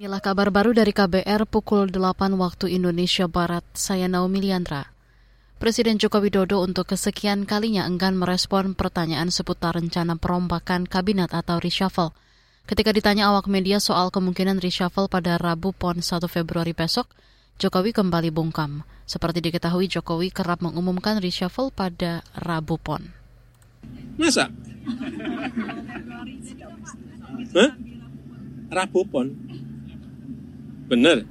[0.00, 3.60] Inilah kabar baru dari KBR pukul 8 waktu Indonesia Barat.
[3.76, 4.88] Saya Naomi Liandra.
[5.60, 12.16] Presiden Joko Widodo untuk kesekian kalinya enggan merespon pertanyaan seputar rencana perombakan kabinet atau reshuffle.
[12.64, 17.04] Ketika ditanya awak media soal kemungkinan reshuffle pada Rabu PON 1 Februari besok,
[17.60, 18.88] Jokowi kembali bungkam.
[19.04, 23.04] Seperti diketahui, Jokowi kerap mengumumkan reshuffle pada Rabu PON.
[24.16, 24.48] Masa?
[27.52, 27.70] Hah?
[28.72, 29.49] Rabu PON?
[30.90, 31.22] Bener.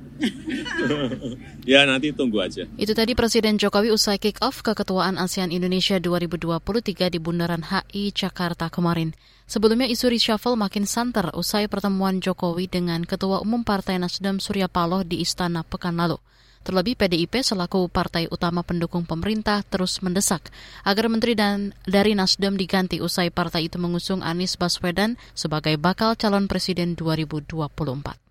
[1.71, 2.63] ya nanti tunggu aja.
[2.79, 8.71] Itu tadi Presiden Jokowi usai kick off keketuaan ASEAN Indonesia 2023 di Bundaran HI Jakarta
[8.71, 9.11] kemarin.
[9.49, 15.03] Sebelumnya isu reshuffle makin santer usai pertemuan Jokowi dengan Ketua Umum Partai Nasdem Surya Paloh
[15.03, 16.15] di Istana pekan lalu.
[16.63, 20.51] Terlebih PDIP selaku partai utama pendukung pemerintah terus mendesak
[20.83, 26.51] agar menteri dan dari Nasdem diganti usai partai itu mengusung Anies Baswedan sebagai bakal calon
[26.51, 28.28] presiden 2024.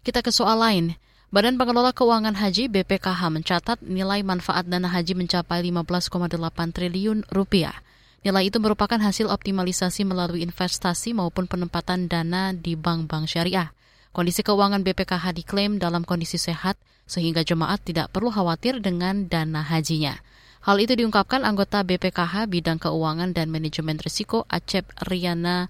[0.00, 0.96] Kita ke soal lain.
[1.28, 6.40] Badan Pengelola Keuangan Haji BPKH mencatat nilai manfaat dana haji mencapai 15,8
[6.72, 7.76] triliun rupiah.
[8.24, 13.76] Nilai itu merupakan hasil optimalisasi melalui investasi maupun penempatan dana di bank-bank syariah.
[14.16, 20.16] Kondisi keuangan BPKH diklaim dalam kondisi sehat sehingga jemaat tidak perlu khawatir dengan dana hajinya.
[20.64, 25.68] Hal itu diungkapkan anggota BPKH bidang keuangan dan manajemen risiko Acep Riana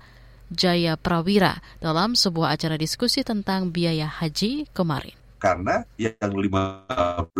[0.51, 7.33] Jaya Prawira dalam sebuah acara diskusi tentang biaya haji kemarin karena yang 15,8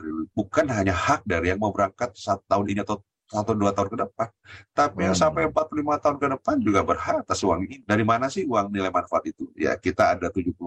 [0.00, 3.94] triliun bukan hanya hak dari yang mau berangkat satu tahun ini atau satu dua tahun
[3.94, 4.28] ke depan.
[4.74, 5.22] Tapi yang hmm.
[5.22, 7.78] sampai 45 tahun ke depan juga berhak atas uang ini.
[7.86, 9.46] Dari mana sih uang nilai manfaat itu?
[9.54, 10.58] Ya kita ada 70%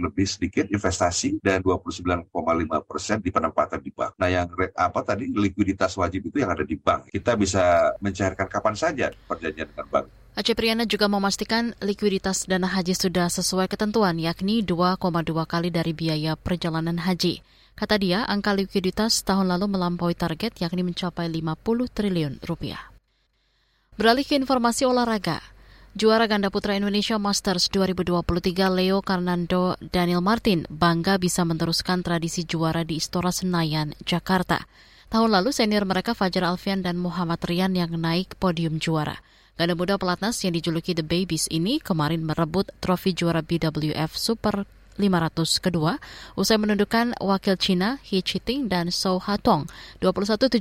[0.00, 4.16] lebih sedikit investasi dan 29,5% di penempatan di bank.
[4.16, 7.12] Nah yang apa tadi likuiditas wajib itu yang ada di bank.
[7.12, 10.06] Kita bisa mencairkan kapan saja perjanjian dengan bank.
[10.36, 15.00] Aceh Priyana juga memastikan likuiditas dana haji sudah sesuai ketentuan, yakni 2,2
[15.48, 17.40] kali dari biaya perjalanan haji.
[17.72, 22.92] Kata dia, angka likuiditas tahun lalu melampaui target, yakni mencapai 50 triliun rupiah.
[23.96, 25.40] Beralih ke informasi olahraga,
[25.96, 32.84] Juara ganda putra Indonesia Masters 2023 Leo Karnando Daniel Martin bangga bisa meneruskan tradisi juara
[32.84, 34.68] di Istora Senayan, Jakarta.
[35.08, 39.24] Tahun lalu senior mereka Fajar Alfian dan Muhammad Rian yang naik podium juara.
[39.56, 44.68] Ganda muda pelatnas yang dijuluki The Babies ini kemarin merebut trofi juara BWF Super
[44.98, 46.00] 500 kedua
[46.34, 49.68] usai menundukkan wakil Cina He Chiting dan So Hatong
[50.00, 50.58] 21-17,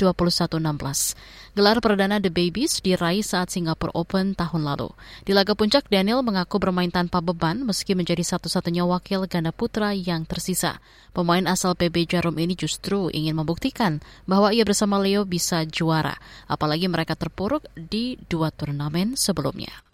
[0.00, 1.54] 21-16.
[1.54, 4.90] Gelar perdana The Babies diraih saat Singapore Open tahun lalu.
[5.22, 10.26] Di laga puncak, Daniel mengaku bermain tanpa beban meski menjadi satu-satunya wakil ganda putra yang
[10.26, 10.82] tersisa.
[11.14, 16.18] Pemain asal PB Jarum ini justru ingin membuktikan bahwa ia bersama Leo bisa juara,
[16.50, 19.93] apalagi mereka terpuruk di dua turnamen sebelumnya.